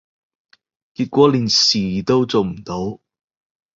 [0.95, 2.99] 結果連事都做唔到